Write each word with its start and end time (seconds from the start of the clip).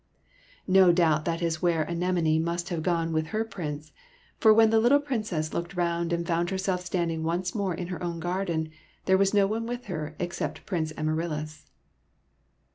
No 0.65 0.91
doubt 0.91 1.25
that 1.25 1.43
is 1.43 1.61
where 1.61 1.83
Anemone 1.83 2.39
must 2.39 2.69
have 2.69 2.81
gone 2.81 3.13
with 3.13 3.27
her 3.27 3.45
Prince, 3.45 3.91
for 4.39 4.51
when 4.51 4.71
the 4.71 4.79
little 4.79 4.97
Prin 4.99 5.23
cess 5.23 5.53
looked 5.53 5.75
round 5.75 6.11
and 6.11 6.25
found 6.25 6.49
herself 6.49 6.83
standing 6.83 7.21
once 7.23 7.53
more 7.53 7.75
in 7.75 7.89
her 7.89 8.01
own 8.03 8.19
garden, 8.19 8.71
there 9.05 9.15
was 9.19 9.31
no 9.31 9.45
one 9.45 9.67
with 9.67 9.85
her 9.85 10.15
except 10.17 10.65
Prince 10.65 10.91
Amaryllis. 10.97 11.67